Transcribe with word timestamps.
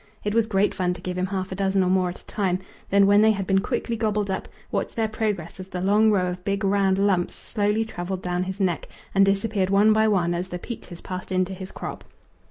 It 0.23 0.33
was 0.33 0.47
great 0.47 0.73
fun 0.73 0.95
to 0.95 1.01
give 1.01 1.15
him 1.15 1.27
half 1.27 1.51
a 1.51 1.55
dozen 1.55 1.83
or 1.83 1.89
more 1.91 2.09
at 2.09 2.17
a 2.21 2.25
time, 2.25 2.57
then, 2.89 3.05
when 3.05 3.21
they 3.21 3.29
had 3.33 3.45
been 3.45 3.59
quickly 3.59 3.95
gobbled 3.95 4.31
up, 4.31 4.47
watch 4.71 4.95
their 4.95 5.07
progress 5.07 5.59
as 5.59 5.67
the 5.67 5.79
long 5.79 6.09
row 6.09 6.25
of 6.31 6.43
big 6.43 6.63
round 6.63 6.97
lumps 6.97 7.35
slowly 7.35 7.85
travelled 7.85 8.23
down 8.23 8.41
his 8.41 8.59
neck 8.59 8.87
and 9.13 9.23
disappeared 9.27 9.69
one 9.69 9.93
by 9.93 10.07
one 10.07 10.33
as 10.33 10.47
the 10.47 10.57
peaches 10.57 11.01
passed 11.01 11.31
into 11.31 11.53
his 11.53 11.71
crop. 11.71 12.03